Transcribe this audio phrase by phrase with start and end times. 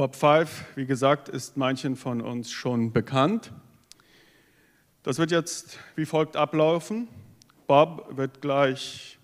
[0.00, 3.52] Bob Five, wie gesagt, ist manchen von uns schon bekannt.
[5.02, 7.06] Das wird jetzt wie folgt ablaufen.
[7.66, 9.18] Bob wird gleich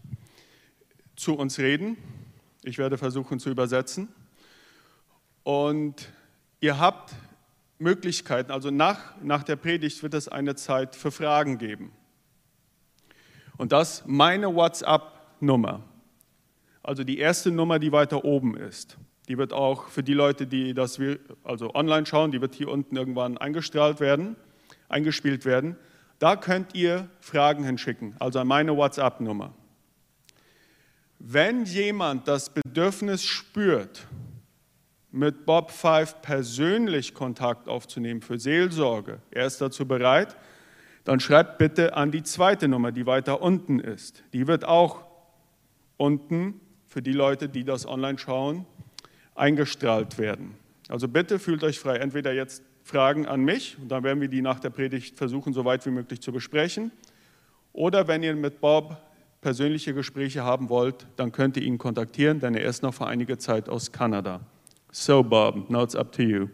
[1.17, 1.97] zu uns reden.
[2.63, 4.11] Ich werde versuchen zu übersetzen.
[5.45, 6.13] Und
[6.61, 7.15] ihr habt
[7.79, 11.91] Möglichkeiten, also nach, nach der Predigt wird es eine Zeit für Fragen geben.
[13.57, 15.85] Und das meine WhatsApp-Nummer,
[16.83, 18.99] also die erste Nummer, die weiter oben ist.
[19.29, 21.01] Die wird auch für die Leute, die das
[21.43, 24.37] also online schauen, die wird hier unten irgendwann eingestrahlt werden,
[24.89, 25.77] eingespielt werden.
[26.19, 29.53] Da könnt ihr Fragen hinschicken, also an meine WhatsApp-Nummer.
[31.19, 34.07] Wenn jemand das Bedürfnis spürt,
[35.11, 40.37] mit Bob Five persönlich Kontakt aufzunehmen für Seelsorge, er ist dazu bereit,
[41.05, 44.25] dann schreibt bitte an die zweite Nummer, die weiter unten ist.
[44.33, 45.05] Die wird auch
[45.97, 48.67] unten für die Leute, die das online schauen,
[49.37, 50.55] eingestrahlt werden.
[50.89, 54.43] Also bitte fühlt euch frei, entweder jetzt Fragen an mich, und dann werden wir die
[54.43, 56.93] nach der Predigt versuchen, so weit wie möglich zu besprechen,
[57.73, 58.97] oder wenn ihr mit Bob
[59.41, 63.39] persönliche Gespräche haben wollt, dann könnt ihr ihn kontaktieren, denn er ist noch für einige
[63.39, 64.41] Zeit aus Kanada.
[64.93, 66.49] So, Bob, now it's up to you.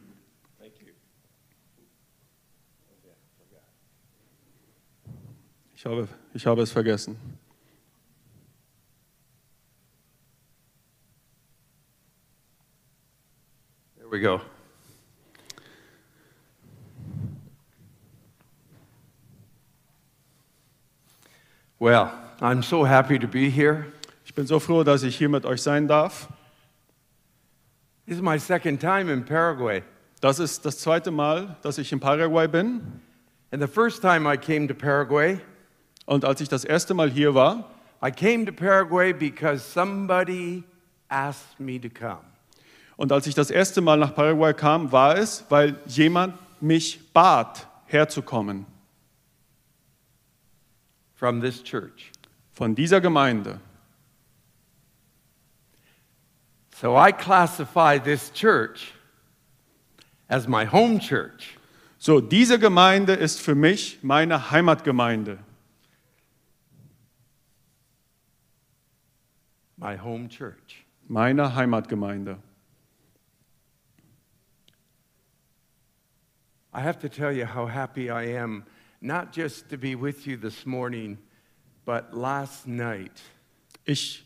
[5.74, 7.16] Ich habe, ich habe es vergessen.
[14.12, 14.42] We go.
[21.78, 23.86] Well, I'm so happy to be here.
[24.26, 26.28] Ich bin so froh, dass ich hier mit euch sein darf.
[28.06, 29.82] This is my second time in Paraguay.
[30.20, 33.00] Das ist das zweite Mal, dass ich in Paraguay bin.
[33.50, 35.40] And the first time I came to Paraguay,
[36.04, 37.70] Und als ich das erste Mal hier war,
[38.04, 40.64] I came to Paraguay because somebody
[41.08, 42.31] asked me to come.
[43.02, 47.66] Und als ich das erste Mal nach Paraguay kam, war es, weil jemand mich bat,
[47.86, 48.64] herzukommen
[51.16, 52.12] from this church.
[52.52, 53.60] von dieser Gemeinde.
[56.80, 58.94] So I classify this church
[60.28, 61.58] as my home church.
[61.98, 65.38] So, diese Gemeinde ist für mich meine Heimatgemeinde.
[69.76, 70.86] My home church.
[71.08, 72.38] Meine Heimatgemeinde.
[76.74, 78.64] I have to tell you how happy I am,
[79.00, 81.18] not just to be with you this morning,
[81.84, 83.20] but last night.
[83.84, 84.24] Ich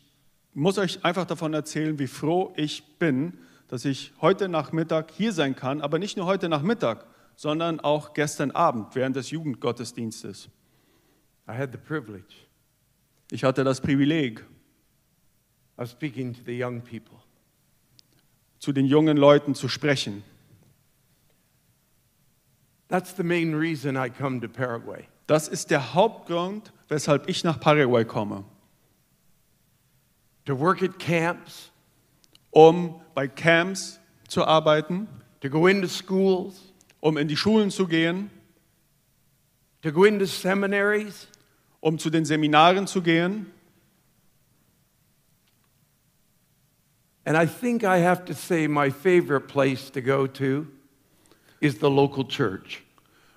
[0.53, 3.33] muss euch einfach davon erzählen, wie froh ich bin,
[3.67, 8.51] dass ich heute Nachmittag hier sein kann, aber nicht nur heute Nachmittag, sondern auch gestern
[8.51, 10.49] Abend während des Jugendgottesdienstes.
[11.49, 12.33] I had the privilege
[13.31, 14.43] Ich hatte das Privileg,
[15.77, 17.17] of speaking to the young people.
[18.59, 20.23] zu den jungen Leuten zu sprechen.
[22.89, 25.07] That's the main reason I come to Paraguay.
[25.27, 28.45] Das ist der Hauptgrund, weshalb ich nach Paraguay komme,
[30.45, 31.71] To work at camps,
[32.51, 33.99] um bei Camps
[34.29, 35.09] zu arbeiten,
[35.41, 36.71] to go into schools,
[37.01, 38.29] um in die Schulen zu gehen,
[39.81, 41.27] to go into seminaries,
[41.81, 43.51] um zu den Seminaren zu gehen.
[47.25, 50.67] And I think I have to say my favorite place to go to
[51.59, 52.83] is the local church.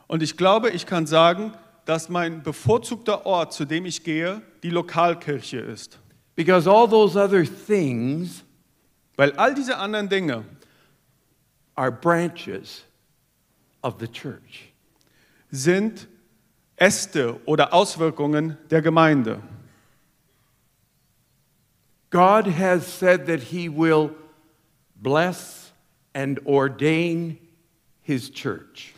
[0.07, 1.53] Und ich glaube, ich kann sagen,
[1.85, 5.99] dass mein bevorzugter Ort, zu dem ich gehe, die Lokalkirche ist.
[6.37, 8.45] Because all those other things
[9.21, 10.47] Weil all diese anderen Dinge
[11.75, 12.85] are branches
[13.83, 14.73] of the church.
[15.51, 16.09] sind
[16.77, 19.43] Äste oder Auswirkungen der Gemeinde.
[22.09, 24.13] God has said that He will
[24.97, 25.71] bless
[26.15, 27.37] and ordain
[28.11, 28.93] His church.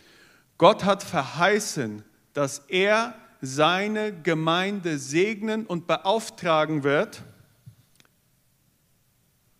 [0.57, 2.03] Gott hat verheißen,
[2.33, 7.21] dass er seine Gemeinde segnen und beauftragen wird.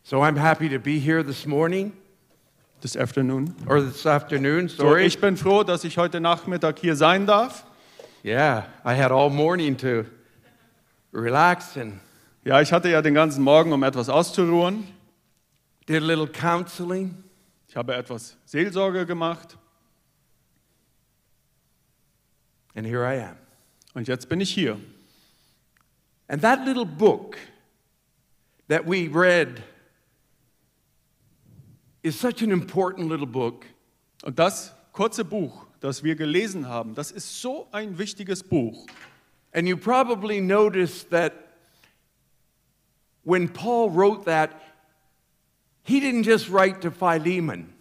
[0.04, 1.94] So I'm happy to be here this morning,
[2.82, 3.56] This afternoon.
[3.68, 5.06] or this afternoon, So, sorry.
[5.06, 7.64] ich bin froh, dass ich heute Nachmittag hier sein darf.
[8.26, 10.06] Yeah, I had all morning to
[11.14, 12.00] relax and
[12.46, 14.86] Ja, ich hatte ja den ganzen Morgen, um etwas auszuruhen.
[15.88, 17.23] did a little counseling.
[17.74, 19.58] Ich habe etwas Seelsorge gemacht
[22.76, 23.36] And here I am.
[23.96, 24.80] und jetzt bin ich hier.
[26.28, 27.36] And that little book
[28.68, 29.64] that we read
[32.04, 33.66] is such an important little book.
[34.22, 38.86] Und das kurze Buch, das wir gelesen haben, das ist so ein wichtiges Buch.
[39.52, 41.34] And you probably noticed that
[43.24, 44.52] when Paul wrote that,
[45.84, 47.74] he didn't just write to Philemon.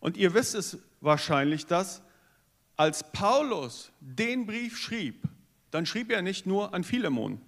[0.00, 2.02] Und ihr wisst es wahrscheinlich, dass
[2.76, 5.22] als Paulus den Brief schrieb,
[5.70, 7.40] dann schrieb er nicht nur an Philemon.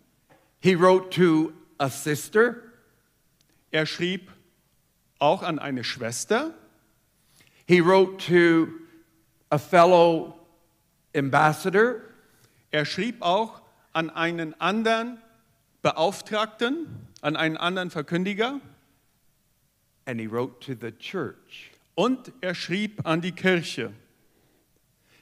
[0.61, 2.57] He wrote to a sister,
[3.71, 4.31] Er schrieb
[5.19, 6.55] auch an eine Schwester.
[7.67, 8.69] he wrote to
[9.51, 10.39] a fellow
[11.15, 12.01] ambassador,
[12.71, 13.61] Er schrieb auch
[13.93, 15.19] an einen anderen
[15.83, 16.87] Beauftragten,
[17.21, 18.61] an einen anderen Verkündiger.
[20.07, 21.71] And he wrote to the church.
[21.95, 23.93] Und er schrieb an die Kirche.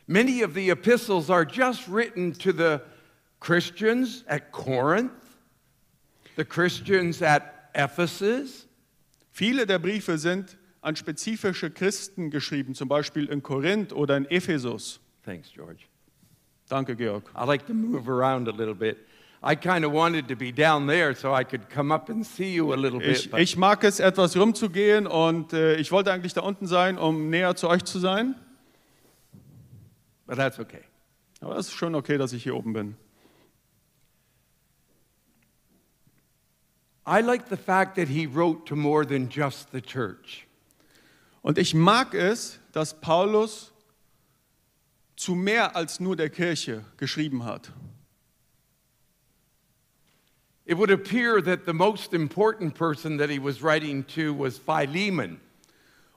[0.06, 2.82] Many of the epistles are just written to the
[3.40, 5.38] Christians at Corinth,
[6.36, 8.66] the Christians at Ephesus,
[9.34, 15.00] Viele der Briefe sind an spezifische Christen geschrieben, zum Beispiel in Korinth oder in Ephesus.
[15.24, 15.88] Thanks, George.
[16.68, 17.24] Danke, Georg.
[17.34, 18.98] I like to move around a little bit.
[19.46, 22.54] I kind of wanted to be down there so I could come up and see
[22.54, 23.26] you a little bit.
[23.26, 27.28] Ich, ich mag es, etwas rumzugehen und äh, ich wollte eigentlich da unten sein, um
[27.28, 28.36] näher zu euch zu sein.
[30.26, 30.82] but that's okay.
[31.40, 32.96] Aber es ist schon okay, dass ich hier oben bin.
[37.06, 40.46] I like the fact that he wrote to more than just the church.
[41.42, 43.74] Und ich mag es, dass Paulus
[45.16, 47.70] zu mehr als nur der Kirche geschrieben hat.
[50.66, 55.40] It would appear that the most important person that he was writing to was Philemon.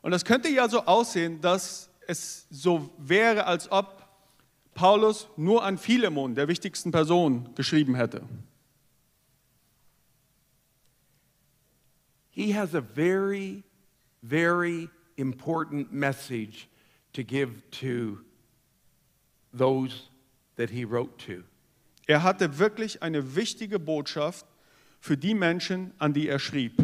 [0.01, 4.03] Und es könnte ja so aussehen, dass es so wäre, als ob
[4.73, 8.21] Paulus nur an Philemon, der wichtigsten Person, geschrieben hätte.
[12.29, 13.63] He has a very,
[14.21, 16.69] very important message
[17.13, 18.19] to give to
[19.51, 20.09] those
[20.55, 21.43] that he wrote to.
[22.07, 24.45] Er hatte wirklich eine wichtige Botschaft
[24.99, 26.75] für die Menschen, an die er schrieb.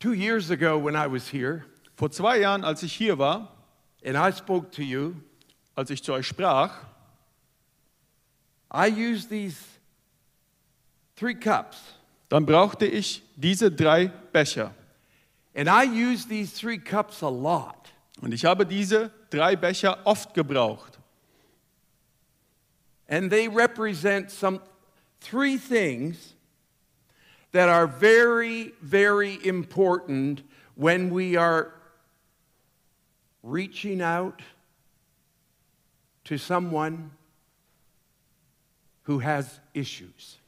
[0.00, 1.64] Two years ago, when I was here
[1.98, 3.52] Vor zwei Jahren, als ich hier war,
[4.04, 5.14] and I spoke to you,
[5.74, 6.84] als ich zu euch sprach,
[8.72, 9.56] I used these
[11.16, 11.76] three cups.
[12.28, 14.72] dann brauchte ich diese drei Becher.
[15.56, 17.92] And I use these three cups a lot.
[18.20, 20.97] Und ich habe diese drei Becher oft gebraucht.
[23.08, 24.60] And they represent some
[25.20, 26.34] three things
[27.52, 30.42] that are very, very important
[30.74, 31.72] when we are
[33.42, 34.42] reaching out
[36.24, 37.10] to someone
[39.04, 40.38] who has issues.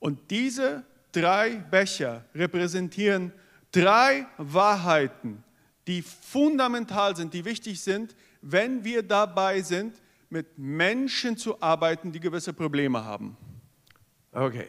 [0.00, 3.32] Und diese drei Becher repräsentieren
[3.70, 5.42] drei Wahrheiten,
[5.86, 9.94] die fundamental sind, die wichtig sind, wenn wir dabei sind,
[10.32, 13.36] mit Menschen zu arbeiten, die gewisse Probleme haben.
[14.32, 14.68] Okay.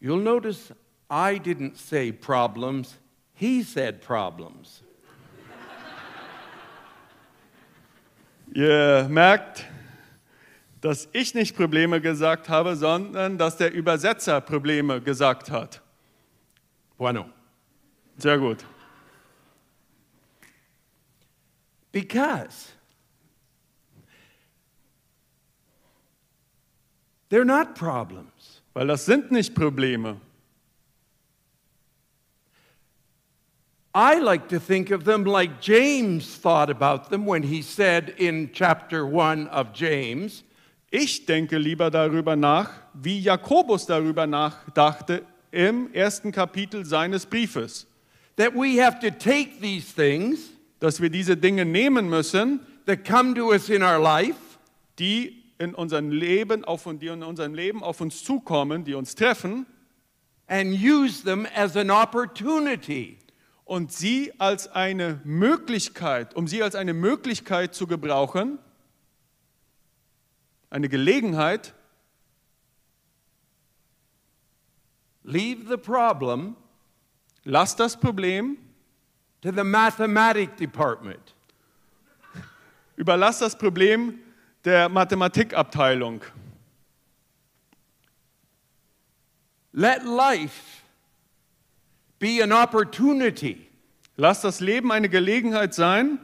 [0.00, 0.72] You'll notice
[1.10, 2.98] I didn't say problems,
[3.34, 4.82] he said problems.
[8.54, 9.66] Ihr merkt,
[10.80, 15.82] dass ich nicht Probleme gesagt habe, sondern dass der Übersetzer Probleme gesagt hat.
[16.96, 17.26] Bueno.
[18.16, 18.64] Sehr gut.
[21.92, 22.79] Because
[27.30, 28.60] they're not problems.
[28.74, 30.20] Weil das sind nicht Probleme.
[33.92, 38.50] I like to think of them like James thought about them when he said in
[38.52, 40.44] chapter 1 of James,
[40.92, 47.86] Ich denke lieber darüber nach, wie Jakobus darüber nachdachte im ersten Kapitel seines Briefes,
[48.36, 53.34] that we have to take these things dass wir diese Dinge nehmen müssen, that come
[53.34, 54.58] to us in our life
[54.98, 59.14] die in unserem Leben auf und die in unserem Leben auf uns zukommen, die uns
[59.14, 59.66] treffen
[60.46, 63.18] and use them as an opportunity
[63.64, 68.58] und sie als eine Möglichkeit, um sie als eine Möglichkeit zu gebrauchen,
[70.70, 71.74] eine Gelegenheit,
[75.22, 76.56] leave the problem
[77.44, 78.58] lass das Problem,
[79.42, 81.34] to the mathematic department.
[82.96, 84.18] überlass das Problem
[84.64, 86.22] der Mathematikabteilung.
[89.72, 90.82] Let life
[92.18, 93.70] be an opportunity,
[94.20, 96.18] Lass das Leben eine Gelegenheit sein,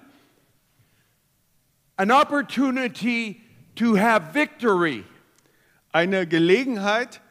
[1.97, 3.41] an opportunity
[3.75, 5.03] to have victory,
[5.93, 7.23] eine Gelegenheit,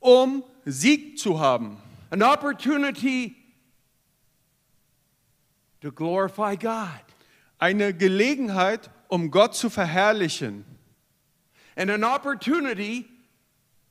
[0.00, 1.76] um Sieg zu haben,
[2.08, 3.36] an opportunity
[5.82, 7.04] to glorify God,
[7.58, 10.64] eine Gelegenheit, um Gott zu verherrlichen,
[11.76, 13.06] and an opportunity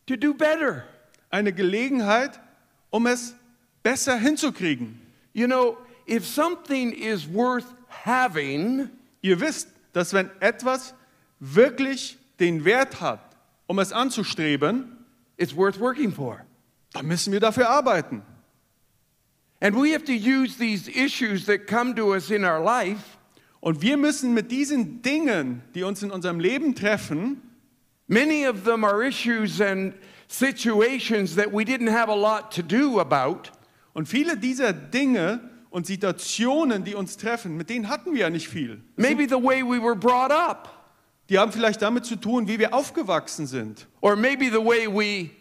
[0.08, 0.86] to do better.
[1.32, 2.40] eine Gelegenheit,
[2.92, 3.36] um es
[3.84, 5.00] besser hinzukriegen.
[5.34, 8.90] You know, if something is worth having,
[9.22, 10.94] Ihr wisst, dass wenn etwas
[11.40, 13.20] wirklich den Wert hat,
[13.68, 15.06] um es anzustreben,
[15.38, 16.46] it's worth working for.
[16.94, 18.22] dann müssen wir dafür arbeiten.
[19.60, 23.15] And we have to use these issues that come to us in our life
[23.66, 27.42] Und wir müssen mit diesen Dingen, die uns in unserem Leben treffen,
[28.08, 29.96] Many of them are issues and
[30.28, 33.50] situations that we didn't have a lot to do about,
[33.94, 35.40] und viele dieser Dinge
[35.72, 38.84] und Situationen, die uns treffen, mit denen hatten wir ja nicht viel.
[38.98, 40.70] maybe the way we were brought up,
[41.32, 43.88] Die haben vielleicht damit zu tun, wie wir aufgewachsen sind.
[44.02, 45.32] or maybe the way we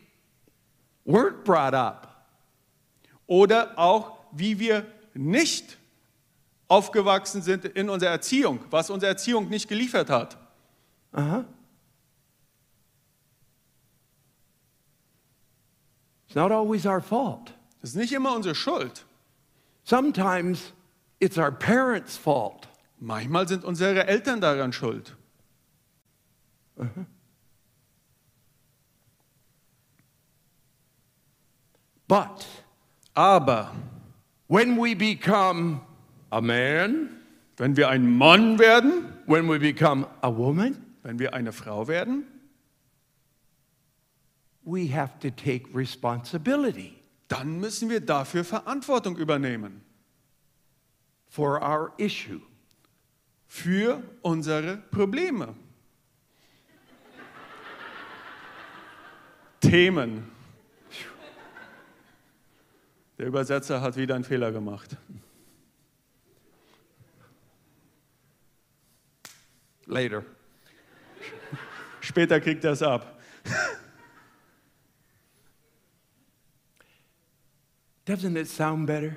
[1.05, 2.27] weren't brought up.
[3.27, 5.77] Oder auch, wie wir nicht
[6.69, 10.37] aufgewachsen sind in unserer Erziehung, was unsere Erziehung nicht geliefert hat.
[11.13, 11.45] Uh-huh.
[16.27, 17.55] It's not always our fault.
[17.81, 19.05] Das ist nicht immer unsere Schuld.
[19.85, 20.73] Sometimes
[21.21, 22.67] it's our parents' fault.
[22.99, 25.15] Manchmal sind unsere Eltern daran schuld.
[32.09, 32.47] But
[33.15, 33.71] Aber
[34.49, 35.81] when we become
[36.35, 37.11] a man,
[37.57, 42.25] wenn wir ein Mann werden, when we become a woman, wenn wir eine Frau werden,
[44.65, 46.93] we have to take responsibility
[47.29, 49.85] dann müssen wir dafür Verantwortung übernehmen.
[51.35, 52.41] for our issue.
[53.49, 55.49] Für unsere Probleme.
[59.61, 60.31] Themen.
[63.19, 64.97] Der Übersetzer hat wieder einen Fehler gemacht.
[69.87, 70.25] Later.
[72.01, 73.21] Später kriegt er es ab.
[78.05, 79.17] Doesn't it sound better?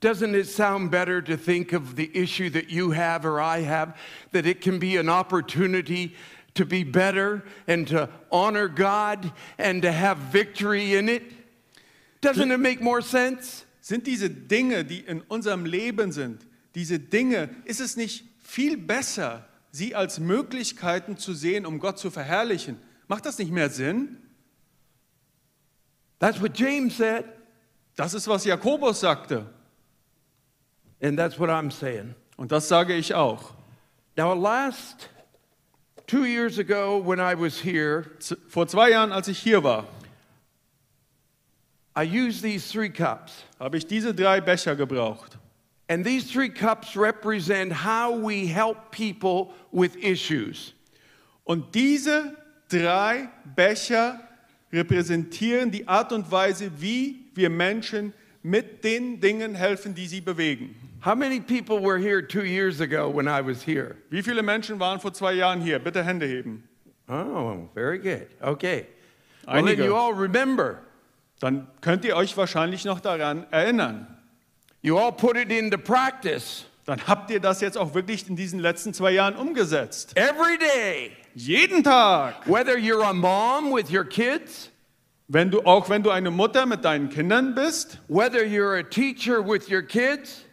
[0.00, 3.96] Doesn't it sound better to think of the issue that you have or I have,
[4.32, 6.14] that it can be an opportunity
[6.54, 11.22] to be better and to honor God and to have victory in it?
[12.20, 13.64] Doesn't it make more sense?
[13.80, 16.44] Sind diese Dinge, die in unserem Leben sind,
[16.74, 22.10] diese Dinge, ist es nicht viel besser, sie als Möglichkeiten zu sehen, um Gott zu
[22.10, 22.80] verherrlichen?
[23.06, 24.16] Macht das nicht mehr Sinn?
[26.18, 27.26] That's what James said,
[27.94, 29.46] Das ist, was Jakobus sagte.
[31.02, 32.14] and that's what I'm saying.
[32.36, 33.52] Und das sage ich auch.
[34.16, 35.10] Now, last
[36.06, 38.06] two years ago when I was here,
[38.48, 39.84] Vor zwei Jahren, als ich hier war,
[41.96, 43.44] I used these three cups.
[43.60, 45.36] habe ich diese drei Becher gebraucht.
[45.88, 50.74] And these three cups represent how we help people with issues.
[51.46, 52.36] Und diese
[52.68, 54.20] drei Becher
[54.70, 60.74] repräsentieren die Art und Weise, wie wir Menschen mit den Dingen helfen, die sie bewegen.
[61.00, 63.96] How many people were here two years ago when I was here?
[64.10, 65.78] Wie viele Menschen waren vor zwei Jahren hier?
[65.78, 66.64] Bitte Hände heben.
[67.08, 68.28] Oh, very good.
[68.42, 68.86] Okay.
[69.46, 69.84] Well, then Einige.
[69.84, 70.80] you all remember.
[71.40, 74.17] Dann könnt ihr euch wahrscheinlich noch daran erinnern.
[74.82, 78.60] You all put it into practice Dann habt ihr das jetzt auch wirklich in diesen
[78.60, 80.16] letzten zwei Jahren umgesetzt.
[80.16, 81.12] every day.
[81.34, 82.46] Jeden Tag.
[82.46, 84.70] Whether you're a mom with your kids,
[85.28, 89.42] Wenn du, auch wenn du eine Mutter mit deinen Kindern bist whether you're a teacher
[89.46, 90.44] with your kids,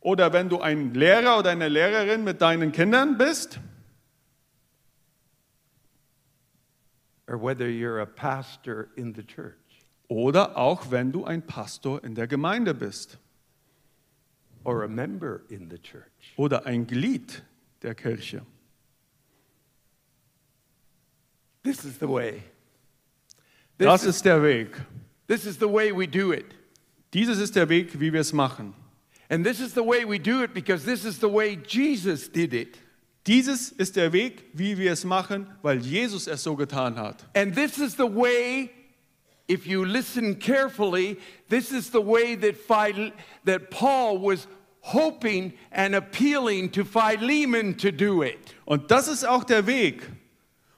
[0.00, 3.60] oder wenn du ein Lehrer oder eine Lehrerin mit deinen Kindern bist
[7.28, 9.54] or whether you're a pastor in the church.
[10.08, 13.18] oder auch wenn du ein Pastor in der Gemeinde bist
[14.64, 16.34] or a member in the church.
[16.36, 17.42] oder ein Glied
[17.82, 18.42] der Kirche.
[21.62, 22.42] This is the way.
[23.78, 24.68] Das This is, ist der Weg.
[25.26, 26.46] this is the way we do it.
[27.12, 28.74] Dieses ist der Weg, wie wir es machen.
[29.30, 32.52] And this is the way we do it because this is the way Jesus did
[32.52, 32.78] it.
[33.26, 37.24] Dieses ist der Weg, wie wir es machen, weil Jesus es so getan hat.
[37.34, 38.70] And this is the way,
[39.48, 43.10] if you listen carefully, this is the way that, Phil,
[43.44, 44.46] that Paul was
[44.80, 48.54] hoping and appealing to Philemon to do it.
[48.66, 50.02] Und das ist auch der Weg,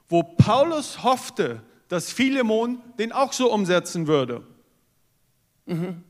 [0.09, 4.43] wo Paulus hoffte, dass Philemon den auch so umsetzen würde.
[5.67, 6.03] Mm-hmm.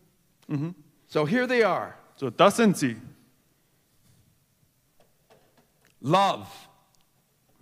[0.47, 0.75] Mhm.
[1.07, 1.95] So here they are.
[2.15, 2.97] So, das sind sie.
[6.01, 6.47] love,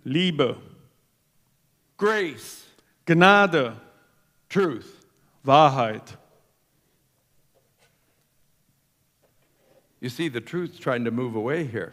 [0.04, 0.56] Liebe,
[1.96, 2.64] grace,
[3.06, 3.76] Gnade,
[4.56, 5.04] truth.
[5.44, 6.16] Wahrheit.
[10.00, 11.92] You see, the truth's trying to move away here.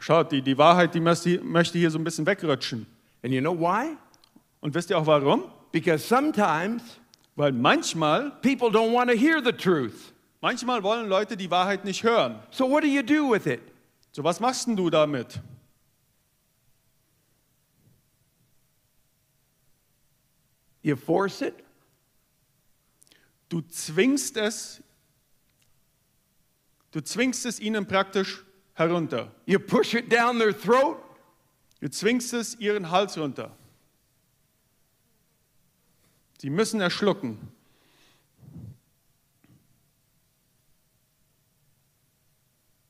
[0.00, 2.86] Schaut, die, die Wahrheit, die möchte hier so ein bisschen wegrutschen.
[3.22, 3.96] And you know why?
[4.60, 5.50] Und wisst ihr auch warum?
[5.72, 6.82] Because sometimes
[7.38, 10.12] Weil manchmal people don't want to hear the truth.
[10.42, 12.40] Manchmal wollen Leute die Wahrheit nicht hören.
[12.50, 13.60] So, what do you do with it?
[14.10, 15.38] So, was machst denn du damit?
[20.82, 21.64] You force it?
[23.48, 24.82] Du zwingst es,
[26.90, 29.32] du zwingst es ihnen praktisch herunter.
[29.46, 30.98] You push it down their throat?
[31.80, 33.56] Du zwingst es ihren Hals runter.
[36.40, 37.38] Sie müssen erschlucken.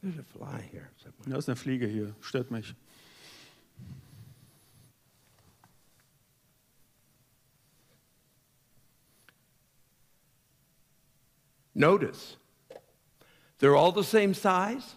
[0.01, 0.89] There's a fly here.
[1.03, 1.31] somewhere.
[1.31, 2.75] Da ist eine Fliege hier, stört mich.
[11.79, 12.37] Notice,
[13.61, 14.97] they're all the same size.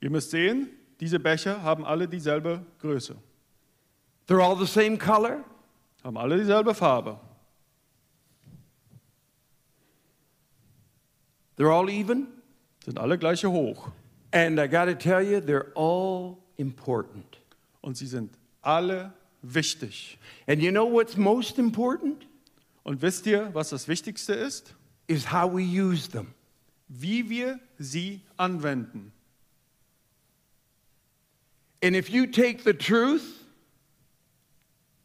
[0.00, 0.68] Ihr müsst sehen,
[0.98, 3.16] diese Becher haben alle dieselbe Größe,
[4.26, 5.44] They're all the same color.
[6.02, 7.18] haben alle dieselbe Farbe,
[11.56, 12.28] They're all even.
[12.84, 13.90] sind alle gleiche hoch
[14.34, 17.38] And I got to tell you, they're all important.
[17.82, 18.30] und sie sind
[18.62, 20.18] alle wichtig.
[20.46, 22.26] And you know what's most important?
[22.84, 24.74] Und wisst ihr, was das Wichtigste ist?
[25.08, 26.34] Is how we use them.
[26.88, 29.12] Wie wir sie anwenden.
[31.82, 33.44] And if you take the truth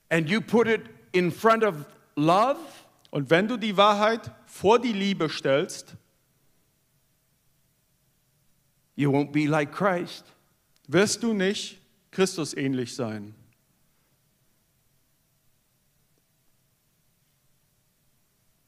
[0.09, 0.81] and you put it
[1.13, 1.85] in front of
[2.15, 2.59] love,
[3.09, 5.95] Und wenn du die Wahrheit vor die Liebe stellst,
[8.95, 10.25] you won't be like Christ.
[10.87, 11.79] wirst du nicht
[12.11, 13.33] Christus ähnlich sein.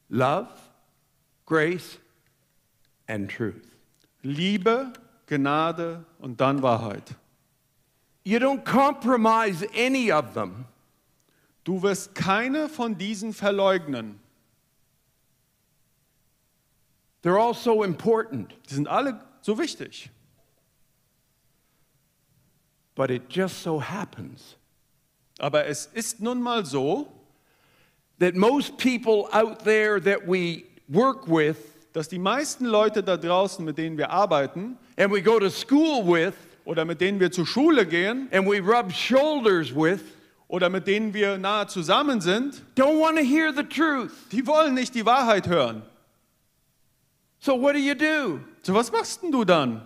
[0.09, 0.49] Love,
[1.49, 1.97] grace,
[3.07, 3.75] and truth.
[4.23, 4.93] Liebe,
[5.27, 7.15] Gnade und dann Wahrheit.
[8.23, 10.65] You don't compromise any of them.
[11.63, 14.19] Du wirst keine von diesen verleugnen.
[17.23, 18.53] They're all so important.
[18.69, 20.09] Die sind alle so wichtig.
[22.95, 24.55] But it just so happens
[25.39, 27.07] Aber es ist nun mal so,
[28.19, 31.57] that most people out there that we work with
[31.91, 36.05] dass die meisten Leute da draußen, mit denen wir arbeiten and we go to school
[36.05, 36.33] with
[36.65, 40.01] oder mit denen wir zur Schule gehen and we rub shoulders with
[40.47, 44.11] oder mit denen wir nahe zusammen sind, don't want to hear the truth.
[44.31, 45.81] die wollen nicht die Wahrheit hören.
[47.39, 48.39] So what do you do?
[48.61, 49.81] So was machst denn du dann?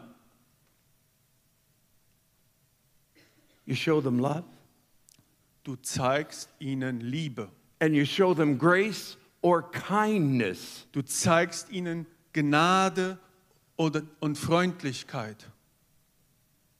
[3.66, 4.44] You show them love
[5.64, 7.50] Du zeigst ihnen Liebe.
[7.80, 10.88] and you show them grace or kindness.
[10.92, 13.20] Du zeigst ihnen Gnade
[13.78, 15.46] oder, und Freundlichkeit.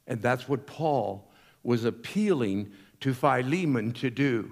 [0.08, 1.30] And that's what Paul
[1.64, 2.72] was appealing
[3.02, 4.50] to Philemon to do.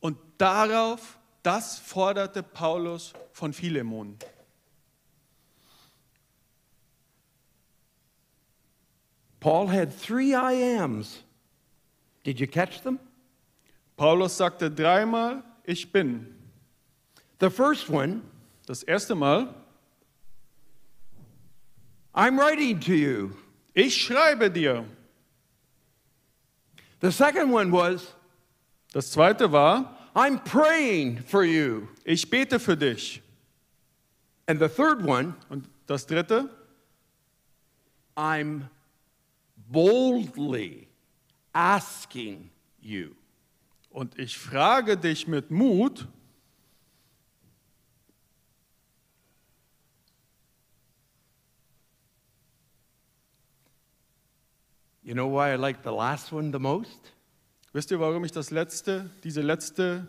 [0.00, 4.18] Und darauf, das forderte Paulus von Philemon.
[9.40, 11.24] Paul had three I ams.
[12.24, 13.00] Did you catch them?
[13.96, 16.41] Paulus sagte dreimal, ich bin.
[17.42, 18.22] The first one,
[18.66, 19.52] Das erste Mal,
[22.14, 23.30] I'm writing to you.
[23.74, 24.84] ich schreibe dir.
[27.00, 28.14] The second one was,
[28.92, 31.88] Das zweite war, I'm praying for you.
[32.04, 33.20] ich bete für dich.
[34.46, 36.48] And the third one, Und das dritte,
[38.16, 38.68] I'm
[39.68, 40.86] boldly
[41.52, 42.50] asking
[42.80, 43.16] you.
[43.90, 46.06] und ich frage dich mit Mut,
[55.12, 57.12] You know why I like the last one the most?
[57.74, 60.08] wisst ihr, warum ich das letzte, diese letzte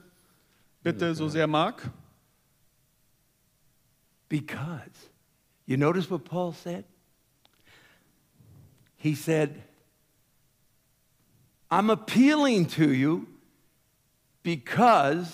[0.82, 1.82] Bitte so sehr mag?
[4.30, 5.10] Because,
[5.66, 6.86] you notice what Paul said?
[8.96, 9.64] He said,
[11.70, 13.28] I'm appealing to you
[14.42, 15.30] because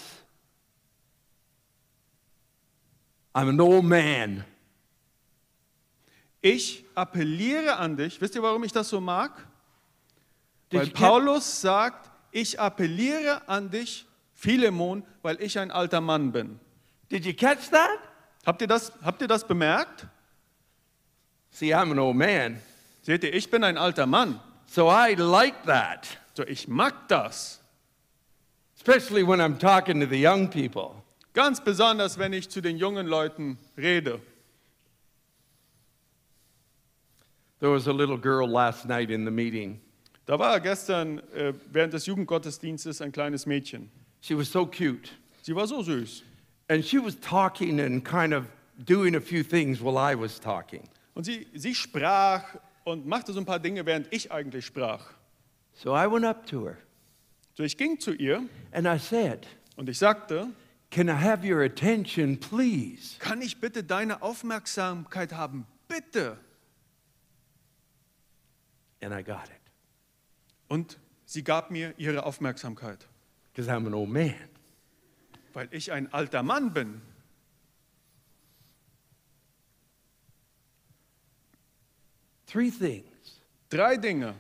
[3.35, 4.45] I'm an old man.
[6.41, 8.19] Ich appelliere an dich.
[8.19, 9.45] Wisst ihr, warum ich das so mag?
[10.71, 16.59] Weil Paulus sagt, ich appelliere an dich, Philemon, weil ich ein alter Mann bin.
[17.11, 17.99] Did you catch that?
[18.45, 20.05] Habt ihr das, habt ihr das bemerkt?
[21.51, 22.61] See, I'm an old man,
[23.01, 24.39] Seht ihr, ich bin ein alter Mann.
[24.67, 27.59] so I like that, So, ich mag das.
[28.75, 31.03] especially when I'm talking to the young people.
[31.33, 34.21] Ganz besonders, wenn ich zu den jungen Leuten rede.
[37.59, 39.81] There was a little girl last night in the meeting.
[40.29, 43.89] Da war gestern äh, während des Jugendgottesdienstes ein kleines Mädchen.
[44.21, 45.09] She was so cute.
[45.41, 46.21] Sie war so süß.
[46.67, 48.45] And she was talking and kind of
[48.77, 50.87] doing a few things while I was talking.
[51.15, 52.43] Und sie, sie sprach
[52.83, 55.13] und machte so ein paar Dinge, während ich eigentlich sprach.
[55.73, 56.77] So I went up to her
[57.57, 60.49] So ich ging zu ihr and I said, und ich sagte,
[60.91, 63.17] Can I have your attention, please?
[63.17, 65.65] kann ich bitte deine Aufmerksamkeit haben?
[65.87, 66.37] Bitte.
[69.01, 69.58] And I got it
[70.69, 73.05] Und sie gab mir ihre Aufmerksamkeit,
[73.51, 74.35] because I'm an old man.
[75.53, 77.01] weil ich ein alter Mann bin.
[82.45, 83.09] Three things
[83.69, 84.33] Drei Dinge,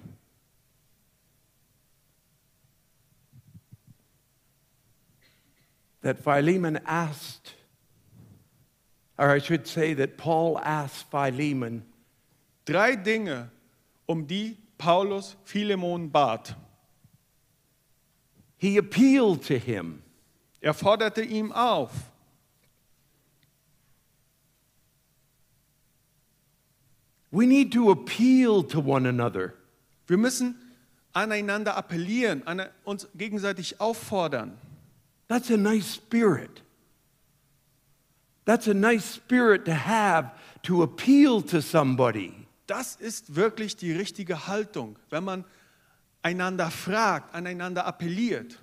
[6.01, 7.53] that Philemon asked,
[9.17, 11.83] or I should say that Paul asked Philemon
[12.65, 13.51] drei Dinge,
[14.07, 16.55] um die Paulus Philemon bat.
[18.57, 20.01] He appealed to him.
[20.63, 21.91] Er forderte ihm auf.
[27.31, 29.53] We need to appeal to one another.
[30.07, 30.55] Wir müssen
[31.13, 34.57] aneinander appellieren, ane- uns gegenseitig auffordern.
[35.27, 36.61] That's a nice spirit.
[38.45, 42.47] That's a nice spirit to have to appeal to somebody.
[42.69, 45.43] Das ist wirklich die richtige Haltung, wenn man
[46.21, 48.59] einander fragt, aneinander appelliert.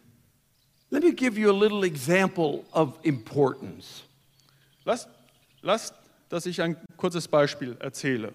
[0.91, 4.05] Let me give you a little example of importance.
[4.85, 5.09] Lasst,
[5.61, 5.93] lasst,
[6.29, 8.33] dass ich ein kurzes Beispiel erzähle,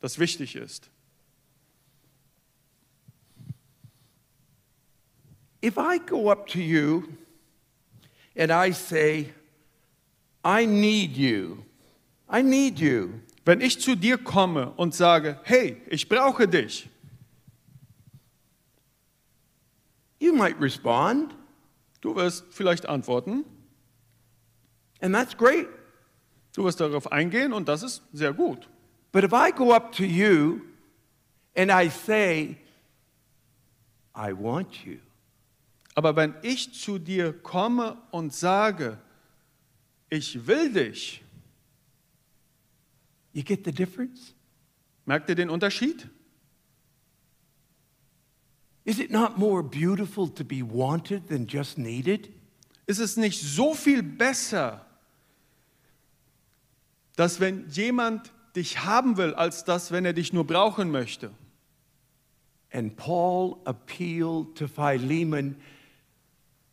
[0.00, 0.88] das wichtig ist.
[5.60, 7.08] If I go up to you
[8.38, 9.34] and I say,
[10.44, 11.64] I need you,
[12.32, 16.88] I need you, Wenn ich zu dir komme und sage, hey, ich brauche dich,
[20.20, 21.34] you might respond,
[22.00, 23.44] du wirst vielleicht antworten,
[25.00, 25.66] and that's great.
[26.52, 28.68] du wirst darauf eingehen und das ist sehr gut.
[29.10, 30.60] But if I go up to you
[31.56, 32.56] and I say,
[34.14, 34.98] I want you,
[35.96, 38.96] Aber wenn ich zu dir komme und sage,
[40.08, 41.24] ich will dich,
[43.32, 44.34] you get the difference?
[45.10, 46.08] merkt ihr den Unterschied?
[48.84, 52.30] Is it not more beautiful to be wanted than just needed?
[52.86, 54.86] Ist es nicht so viel besser,
[57.16, 61.30] dass wenn jemand dich haben will, als dass wenn er dich nur brauchen möchte?
[62.72, 65.56] And Paul appealed to Philemon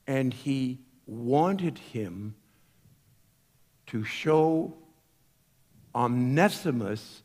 [0.06, 2.36] and he wanted him
[3.88, 4.78] to show
[5.98, 7.24] Onesimus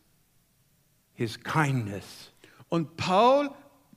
[1.12, 2.30] his kindness.
[2.68, 3.50] Und Paul,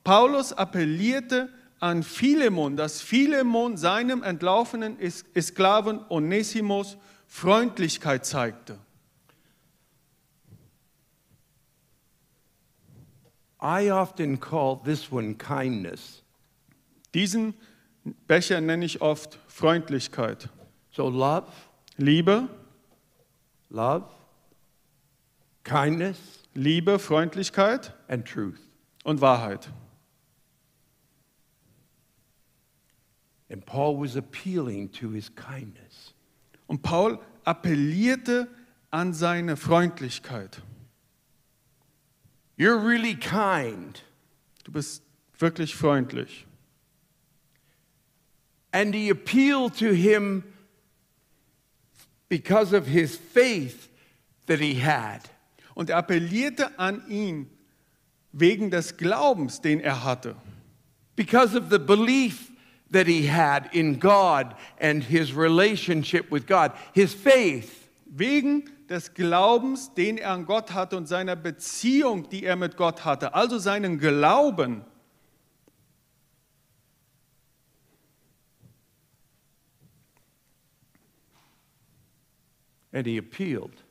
[0.04, 1.48] Paulus appellierte
[1.80, 4.98] an Philemon, dass Philemon seinem entlaufenen
[5.40, 8.78] Sklaven Onesimus Freundlichkeit zeigte.
[13.60, 16.22] I often call this one kindness.
[17.14, 17.54] Diesen
[18.28, 20.50] Becher nenne ich oft Freundlichkeit.
[20.92, 21.50] So, love,
[21.96, 22.48] Liebe,
[23.70, 24.04] love,
[25.66, 26.18] kindness,
[26.54, 28.66] Liebe, Freundlichkeit and truth.
[29.06, 29.68] und Wahrheit.
[33.48, 36.12] And Paul was appealing to his kindness.
[36.66, 38.48] Und Paul appellierte
[38.90, 40.60] an seine Freundlichkeit.
[42.58, 44.02] You're really kind.
[44.64, 45.02] Du bist
[45.38, 46.46] wirklich freundlich.
[48.72, 50.42] And he appealed to him
[52.28, 53.88] because of his faith
[54.46, 55.30] that he had.
[55.76, 57.50] Und er appellierte an ihn
[58.32, 60.34] wegen des Glaubens, den er hatte.
[61.16, 62.50] Because of the belief
[62.90, 67.90] that he had in God and his relationship with God, his faith.
[68.06, 73.04] Wegen des Glaubens, den er an Gott hatte und seiner Beziehung, die er mit Gott
[73.04, 73.34] hatte.
[73.34, 74.82] Also seinen Glauben.
[82.94, 83.85] And he appealed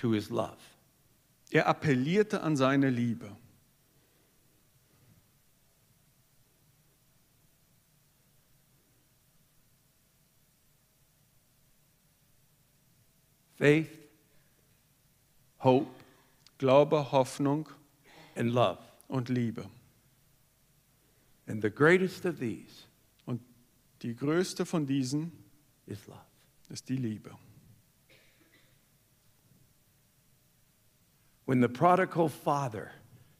[0.00, 0.56] to his love.
[1.50, 3.36] Er appellierte an seine Liebe.
[13.56, 13.90] Faith,
[15.58, 15.90] hope,
[16.58, 17.68] Glaube, Hoffnung
[18.34, 18.78] and love.
[19.08, 19.68] und Liebe.
[21.46, 22.86] And the greatest of these
[23.26, 23.40] Und
[24.02, 25.32] die größte von diesen
[25.86, 26.20] is love.
[26.70, 27.30] ist die Liebe.
[31.50, 32.92] When the prodigal father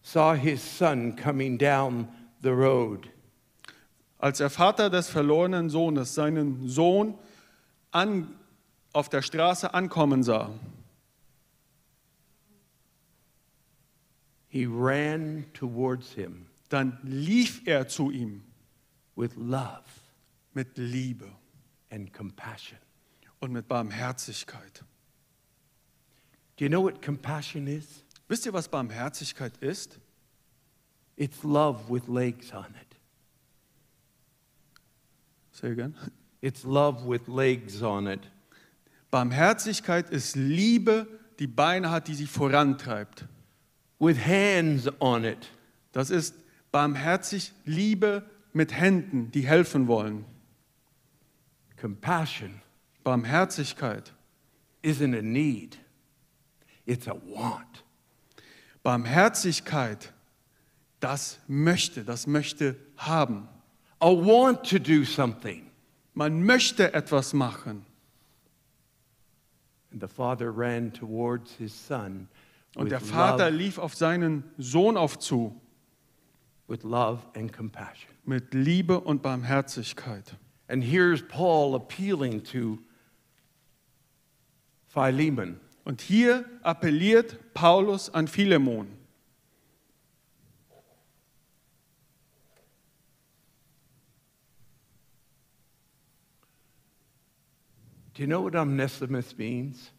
[0.03, 2.09] saw his son coming down
[2.41, 3.09] the road,
[4.19, 7.17] Als der Vater des verlorenen Sohnes seinen Sohn
[7.93, 8.35] an,
[8.93, 10.51] auf der Straße ankommen sah,
[14.49, 18.43] he ran towards him dann lief er zu ihm
[19.15, 19.85] with love
[20.53, 21.31] mit Liebe
[21.93, 22.81] and compassion.
[23.39, 24.83] und mit Barmherzigkeit.
[26.61, 28.05] Do you know what compassion is?
[28.29, 29.99] Wisst ihr, was Barmherzigkeit ist?
[31.17, 32.97] It's love with legs on it.
[35.53, 35.95] Sehr gern.
[36.43, 38.21] It's love with legs on it.
[39.11, 41.07] Barmherzigkeit ist Liebe,
[41.39, 43.25] die Beine hat, die sie vorantreibt.
[43.99, 45.49] With hands on it.
[45.93, 46.35] Das ist
[46.71, 50.27] barmherzig Liebe mit Händen, die helfen wollen.
[51.81, 52.61] Compassion
[53.03, 54.13] Barmherzigkeit,
[54.83, 55.80] isn't a need,
[56.91, 57.85] it's a want.
[58.83, 60.13] Barmherzigkeit,
[61.01, 63.49] das möchte, das möchte haben.
[64.01, 65.71] A want to do something.
[66.15, 67.87] Man möchte etwas machen.
[69.93, 72.29] And the father ran towards his son
[72.77, 75.61] Und der Vater lief auf seinen Sohn auf zu
[76.69, 78.11] with love and compassion.
[78.25, 80.37] mit Liebe und Barmherzigkeit.
[80.69, 82.79] And here's Paul appealing to
[84.87, 85.59] Philemon.
[85.91, 88.87] Und hier appelliert Paulus an Philemon.
[98.15, 99.91] Do you know what Onesimus means?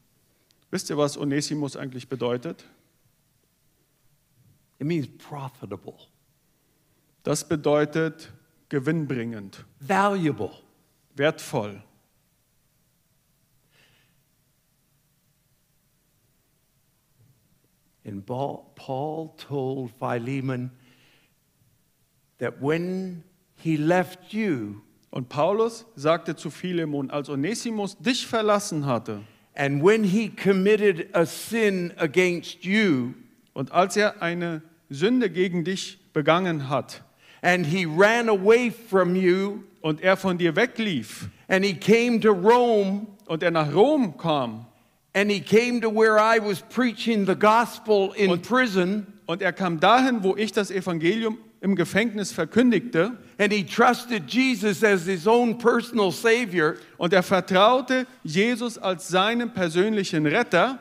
[0.69, 2.63] Wisst ihr, was Onesimus eigentlich bedeutet?
[4.79, 5.97] It means profitable,
[7.23, 8.31] Das bedeutet
[8.69, 10.53] gewinnbringend, valuable.
[11.17, 11.83] wertvoll.
[18.11, 20.71] And Paul Paul told Philemon
[22.39, 23.23] that when
[23.55, 29.21] he left you Und Paulus sagte zu Philemon, als Onesimus dich verlassen hatte
[29.55, 33.13] and when he committed a sin against you
[33.53, 37.01] und als er eine Sünde gegen dich begangen hat
[37.41, 42.31] and he ran away from you und er von dir weglief and he came to
[42.31, 44.65] Rome und er nach Rom kam
[45.13, 49.53] and he came to where I was preaching the gospel in Und- prison und er
[49.53, 55.27] kam dahin, wo ich das Evangelium im Gefängnis verkündigte and he trusted Jesus as his
[55.27, 60.79] own personal savior und er vertraute Jesus als seinen persönlichen Retter,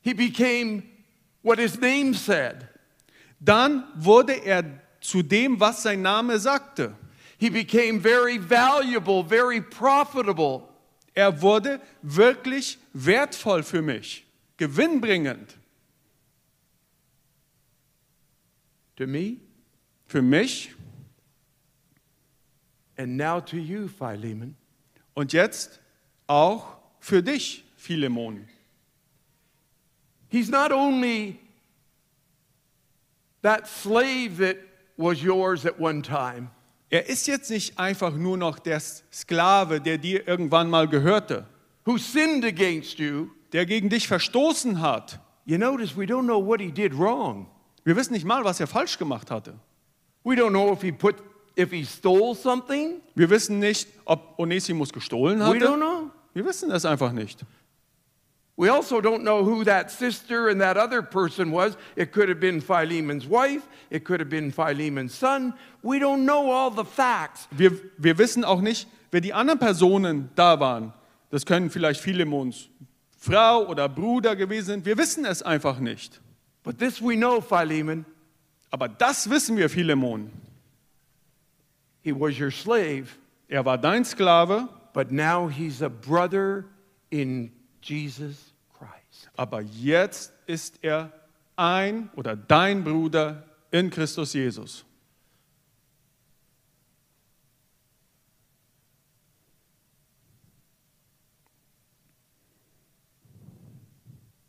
[0.00, 0.82] he became
[1.42, 2.68] what his name said.
[3.40, 4.64] dann wurde er
[5.00, 6.94] zu dem, was sein Name sagte.
[7.38, 10.62] He became very valuable, very profitable.
[11.16, 14.26] Er wurde wirklich wertvoll für mich,
[14.58, 15.56] gewinnbringend
[18.96, 19.38] To me
[20.06, 20.72] für mich
[22.96, 24.56] and now to you, Philemon.
[25.14, 25.80] und jetzt
[26.26, 28.46] auch für dich, Philemon.
[30.28, 31.38] He's not only
[33.42, 34.58] that slave that
[34.98, 36.50] was yours at one time,
[36.90, 38.80] Er ist jetzt nicht einfach nur noch der
[39.12, 41.46] Sklave, der dir irgendwann mal gehörte,
[41.84, 43.28] who sinned against you.
[43.52, 45.18] der gegen dich verstoßen hat.
[45.44, 47.46] You notice we don't know what he did wrong.
[47.84, 49.54] Wir wissen nicht mal, was er falsch gemacht hatte.
[50.24, 51.16] We don't know if he put
[51.56, 53.00] if he stole something.
[53.14, 55.76] Wir wissen nicht, ob Onesimus gestohlen We don't hatte.
[55.76, 56.10] know.
[56.34, 57.40] Wir wissen es einfach nicht.
[58.58, 61.76] We also don't know who that sister and that other person was.
[61.94, 65.52] It could have been Philemon's wife, it could have been Philemon's son.
[65.82, 67.48] We don't know all the facts.
[67.50, 70.94] Wir, wir wissen auch nicht, wer die anderen Personen da waren.
[71.30, 72.68] Das können vielleicht Philemons
[73.18, 74.84] Frau oder Bruder gewesen sein.
[74.84, 76.20] Wir wissen es einfach nicht.
[76.62, 78.04] But this we know, Philemon,
[78.70, 80.30] Aber das wissen wir, Philemon.
[82.02, 86.64] he was your slave, Er war dein Sklave, but now he's a brother
[87.10, 87.50] in
[87.88, 89.30] Jesus Christ.
[89.36, 91.12] aber jetzt ist er
[91.56, 94.84] ein oder dein Bruder in Christus Jesus.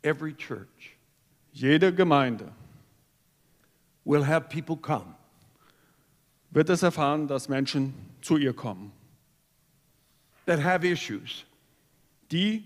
[0.02, 0.96] Every church
[1.52, 2.52] Jede Gemeinde
[4.04, 5.14] will have people come
[6.50, 8.92] wird es erfahren, dass Menschen zu ihr kommen,
[10.46, 11.44] that have issues.
[12.30, 12.64] die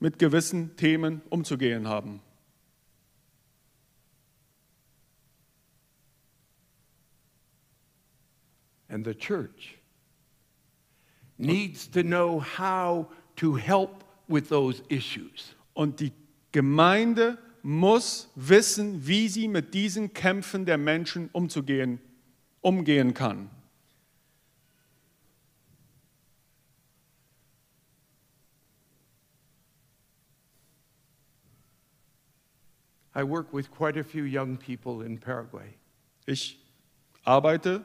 [0.00, 2.20] mit gewissen Themen umzugehen haben.
[8.88, 9.78] And the church
[11.38, 15.54] needs to know how to help with those issues.
[15.74, 16.12] Und die
[16.50, 22.00] Gemeinde muss wissen, wie sie mit diesen Kämpfen der Menschen umzugehen,
[22.60, 23.50] umgehen kann.
[33.20, 35.74] I work with quite a few young people in Paraguay.
[36.26, 36.58] Ich
[37.26, 37.84] arbeite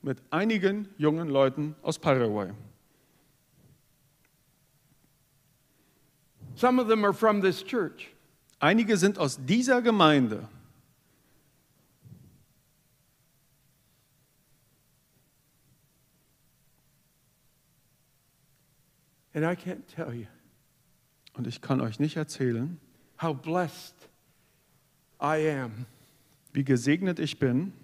[0.00, 2.52] mit einigen jungen Leuten aus Paraguay.
[6.54, 8.14] Some of them are from this church.
[8.60, 10.48] Einige sind aus dieser Gemeinde.
[19.34, 20.26] And I can't tell you
[21.34, 22.78] Und ich kann euch nicht erzählen,
[23.20, 24.08] how blessed
[25.20, 25.86] I am
[26.52, 27.74] wie gesegnet ich bin,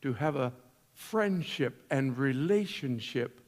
[0.00, 0.52] to have a
[0.94, 3.42] friendship and relationship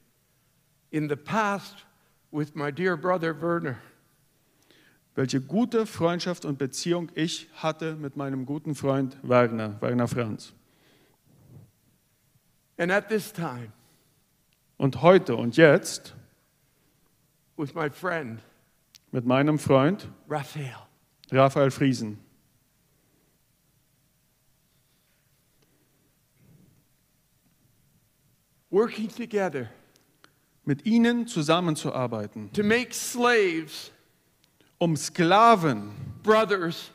[0.91, 1.87] in the past
[2.31, 3.79] with my dear brother Werner.
[5.15, 10.53] welche gute Freundschaft und Beziehung ich hatte mit meinem guten Freund Werner, Werner Franz.
[12.77, 13.73] And at this time,
[14.77, 16.15] Und heute und jetzt
[17.57, 18.43] with my friend
[19.17, 20.77] mit meinem Freund Raphael.
[21.33, 22.19] Raphael Friesen.
[28.71, 29.71] Working together
[30.67, 33.91] Mit ihnen zusammenzuarbeiten, to make slaves
[34.77, 36.91] um Sklaven brothers,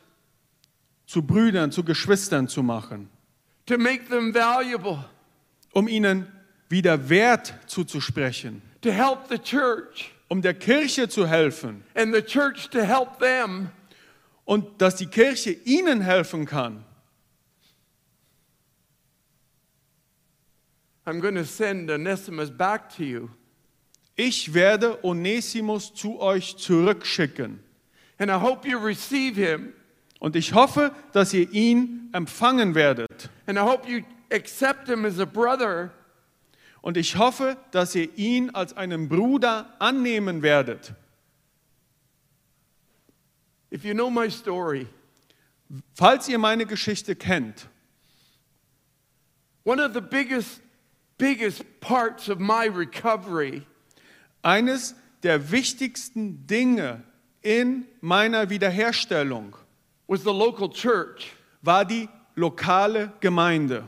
[1.06, 3.08] zu Brüdern, zu Geschwistern zu machen,
[3.66, 5.04] to make them valuable,
[5.72, 6.30] um ihnen
[6.68, 12.70] wieder Wert zuzusprechen, to help the church, um der Kirche zu helfen and the church
[12.70, 13.68] to help them.
[14.46, 16.86] und dass die Kirche ihnen helfen kann.
[21.04, 23.28] I'm going to send Onesimus back to you.
[24.16, 27.62] Ich werde Onesimus zu euch zurückschicken
[28.18, 29.74] And I hope you receive him.
[30.18, 33.28] und ich hoffe, dass ihr ihn empfangen werdet.
[33.44, 35.90] And I hope you accept him as a brother.
[36.82, 40.94] Und ich hoffe, dass ihr ihn als einen Bruder annehmen werdet.
[43.72, 44.86] If you know my story,
[45.94, 47.68] Falls ihr meine Geschichte kennt,
[49.64, 50.60] one of the biggest,
[51.16, 53.62] biggest parts of my recovery
[54.42, 57.02] eines der wichtigsten Dinge
[57.40, 59.56] in meiner Wiederherstellung
[60.06, 61.32] was the local church.
[61.62, 63.84] war die lokale Gemeinde.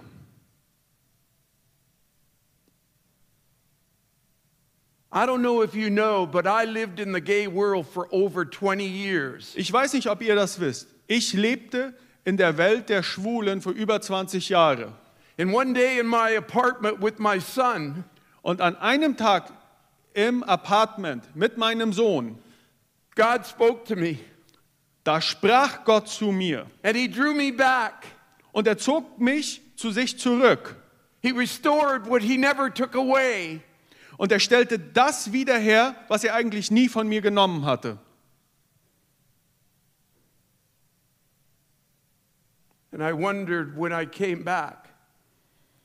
[5.14, 8.44] I don't know if you know, but I lived in the gay world for over
[8.44, 9.54] 20 years.
[9.56, 10.88] Ich weiß nicht, ob ihr das wisst.
[11.06, 14.92] Ich lebte in der Welt der Schwulen für über 20 Jahre.
[15.38, 18.04] And one day in my apartment with my son,
[18.42, 19.52] Und an einem Tag
[20.14, 22.38] im Apartment mit meinem Sohn,
[23.14, 24.18] God spoke to me
[25.04, 28.06] da sprach Gott zu mir and he drew me back.
[28.52, 30.76] und er zog mich zu sich zurück
[31.22, 33.62] He restored what he never took away.
[34.16, 37.98] Und er stellte das wieder her, was er eigentlich nie von mir genommen hatte.
[42.92, 44.88] And I wondered when I came back,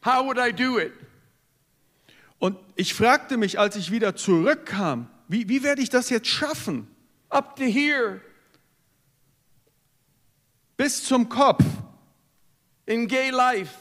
[0.06, 0.94] how would I do it?
[2.38, 6.88] Und ich fragte mich, als ich wieder zurückkam, wie, wie werde ich das jetzt schaffen?
[7.30, 8.22] Up to here
[10.78, 11.65] Bis zum Kopf
[12.86, 13.76] in gay life.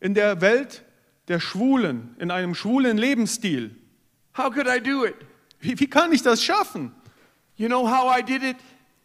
[0.00, 0.84] in der Welt
[1.28, 3.74] der Schwulen, in einem schwulen Lebensstil.
[4.36, 5.16] How could I do it?
[5.60, 6.92] Wie, wie kann ich das schaffen?
[7.56, 8.56] You know how I did it?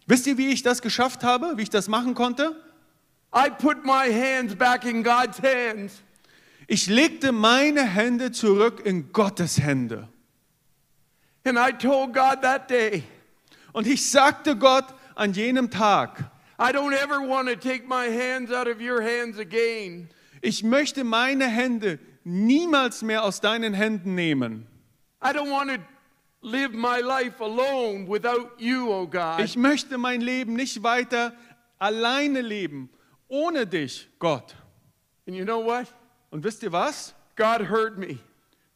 [0.05, 2.55] Wisst ihr, wie ich das geschafft habe, wie ich das machen konnte?
[3.35, 6.01] I put my hands back in God's hands.
[6.67, 10.07] Ich legte meine Hände zurück in Gottes Hände.
[11.45, 13.03] And I told God that day,
[13.73, 16.19] Und ich sagte Gott an jenem Tag,
[16.59, 20.09] I don't ever want to take my hands out of your hands again.
[20.41, 24.67] ich möchte meine Hände niemals mehr aus deinen Händen nehmen.
[25.21, 25.77] I don't want to
[26.41, 29.39] live my life alone without you, oh God.
[29.39, 31.33] Ich möchte mein Leben nicht weiter
[31.79, 32.89] alleine leben,
[33.27, 34.55] ohne dich, Gott.
[35.27, 35.87] And you know what?
[36.31, 37.13] Und wisst ihr was?
[37.35, 38.19] God heard me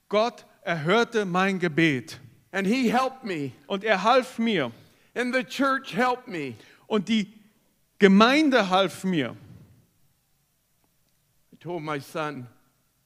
[0.09, 2.19] Gott erhörte mein Gebet
[2.51, 4.71] and He helped me, und er half mir
[5.15, 6.55] and the church helped me.
[6.87, 7.33] und die
[7.99, 9.35] Gemeinde half mir.
[11.51, 12.47] I told my son,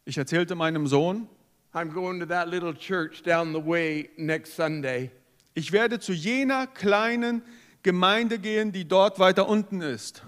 [0.06, 1.28] Ich erzählte meinem Sohn,
[1.74, 5.12] I'm going to that little church down the way next Sunday.
[5.54, 7.42] ich werde zu jener kleinen
[7.84, 10.24] Gemeinde gehen, die dort weiter unten ist.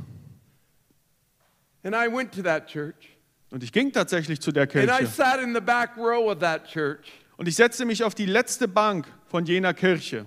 [1.84, 3.18] And I went to that church.
[3.52, 5.08] Und ich ging tatsächlich zu der And I Kirche.
[5.08, 7.12] sat in the back row of that church.
[7.38, 10.26] Und ich setzte mich auf die letzte Bank von jener Kirche.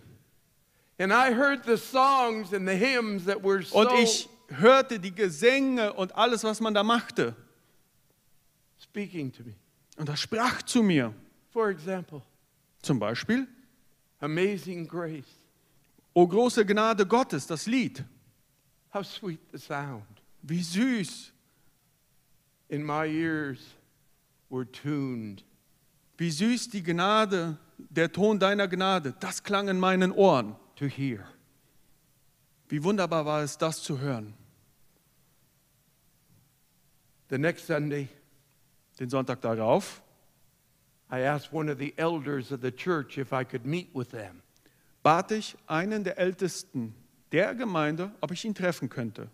[0.98, 5.14] And I heard the songs and the hymns that were so Und ich hörte die
[5.14, 7.34] Gesänge und alles, was man da machte.
[8.96, 9.54] Speaking to me.
[9.98, 11.12] Und das sprach zu mir.
[11.50, 12.22] For example,
[12.82, 13.46] Zum Beispiel,
[14.20, 15.24] Amazing Grace.
[16.14, 18.02] O große Gnade Gottes, das Lied.
[18.94, 20.04] How sweet the sound.
[20.42, 21.32] Wie süß,
[22.68, 23.58] In my ears
[24.50, 25.44] were tuned.
[26.18, 27.58] wie süß die Gnade,
[27.90, 30.56] der Ton deiner Gnade, das klang in meinen Ohren.
[30.76, 31.26] to hear.
[32.68, 34.32] Wie wunderbar war es, das zu hören.
[37.28, 38.08] The next Sunday,
[38.98, 40.02] Den Sonntag darauf
[41.10, 44.42] I asked one of the elders of the church if I could meet with them.
[45.02, 46.94] bat ich einen der Ältesten
[47.32, 49.28] der Gemeinde, ob ich ihn treffen könnte.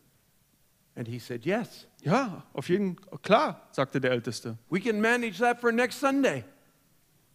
[0.95, 4.59] And he said, Yes, Ja, auf jeden klar, sagte der Älteste.
[4.69, 6.45] we can manage that for next Sunday.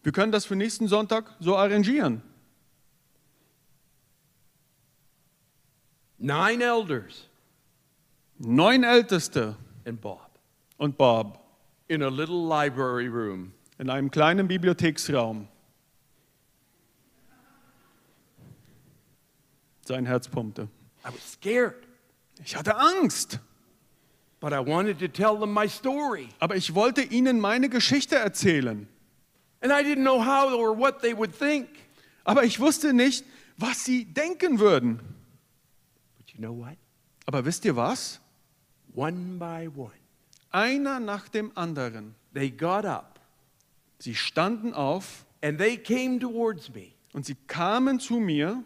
[0.04, 2.22] Wir können das für nächsten Sonntag so arrangieren.
[6.20, 7.28] Nine elders
[8.40, 9.56] Neun Älteste
[9.86, 10.30] and Bob
[10.78, 11.40] und Bob
[11.90, 13.54] in a little library room.
[13.80, 15.48] in einem kleinen Bibliotheksraum.
[19.86, 20.68] Sein Herz pumpte.
[21.06, 21.76] I was scared,
[22.44, 23.40] Ich hatte Angst,
[24.40, 26.30] but I wanted to tell them my story.
[26.40, 28.88] aber ich wollte ihnen meine Geschichte erzählen.
[29.62, 31.68] And I didn't know how or what they would think.
[32.26, 33.26] Aber ich wusste nicht,
[33.58, 34.98] was sie denken würden.
[36.18, 36.78] But you know what?
[37.26, 38.20] Aber wisst ihr was?
[38.94, 39.92] One by one,
[40.52, 42.16] Einer nach dem anderen.
[42.34, 43.20] they got up
[44.00, 48.64] Sie standen auf and they came towards me und sie kamen zu mir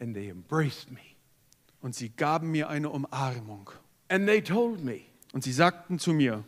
[0.00, 1.00] and they embraced me.
[1.80, 3.70] und sie gaben mir eine Umarmung.
[4.08, 5.02] And they told me,
[5.32, 6.44] Und sie sagten zu mir,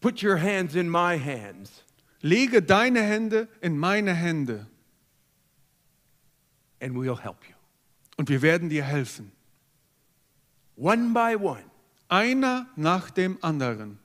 [0.00, 1.84] Put your hands in my hands
[2.22, 4.66] lege deine Hände in meine Hände
[6.80, 7.54] and we'll help you.
[8.16, 9.32] und wir werden dir helfen.
[10.76, 11.64] One by one.
[12.08, 13.98] Einer nach dem anderen.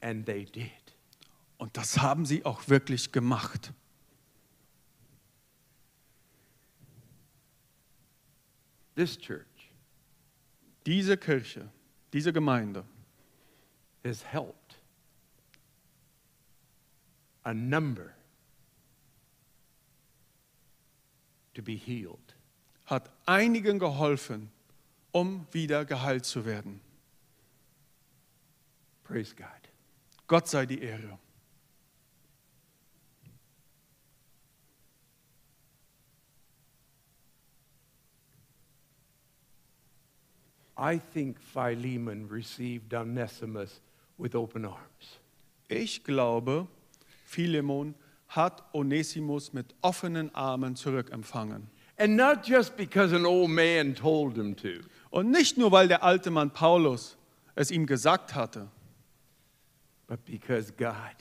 [0.00, 0.70] And they did.
[1.58, 3.72] Und das haben sie auch wirklich gemacht.
[8.94, 9.72] This church
[10.86, 11.68] Diese Kirche,
[12.12, 12.84] diese Gemeinde
[14.04, 14.76] has helped
[17.42, 18.14] a number
[21.54, 22.18] to be healed.
[22.84, 24.50] hat einigen geholfen,
[25.14, 26.80] um wieder geheilt zu werden.
[29.04, 29.46] Praise God.
[30.26, 31.18] Gott sei die Ehre.
[40.76, 43.80] I think Philemon received Onesimus
[44.18, 45.20] with open arms.
[45.68, 46.66] Ich glaube,
[47.24, 47.94] Philemon
[48.26, 51.70] hat Onesimus mit offenen Armen zurückempfangen.
[51.96, 54.80] And not just because an old man told him to,
[55.14, 57.16] Und nicht nur, weil der alte Mann Paulus
[57.54, 58.66] es ihm gesagt hatte,
[60.08, 61.14] but because God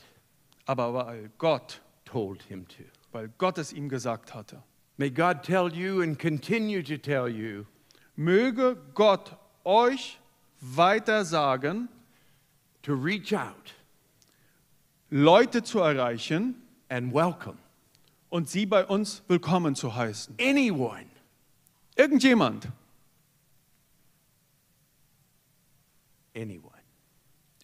[0.65, 2.81] aber weil Gott, told him to.
[3.11, 4.63] weil Gott es ihm gesagt hatte.
[4.97, 7.67] May God tell you and continue to tell you
[8.15, 10.19] Möge Gott euch
[10.59, 11.87] weiter sagen,
[12.81, 13.75] to reach out
[15.11, 16.55] Leute zu erreichen
[16.89, 17.59] and welcome
[18.29, 20.35] und sie bei uns willkommen zu heißen.
[20.41, 21.05] anyone
[21.95, 22.69] Irgendjemand,
[26.35, 26.77] anyone.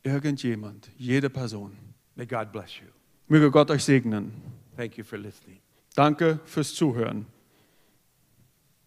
[0.04, 1.78] irgendjemand, jede Person.
[2.16, 2.88] May God bless you.
[3.28, 4.32] Möge Gott euch segnen.
[4.76, 5.60] Thank you for listening.
[5.96, 7.26] Danke fürs Zuhören.